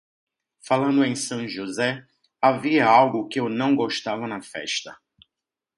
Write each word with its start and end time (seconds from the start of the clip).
E 0.01 0.65
falando 0.67 1.03
em 1.05 1.13
Sant 1.15 1.47
Josep, 1.47 2.03
havia 2.41 2.87
algo 2.89 3.21
de 3.25 3.29
que 3.29 3.39
eu 3.39 3.47
não 3.47 3.75
gostava 3.75 4.25
na 4.25 4.41
festa. 4.41 4.99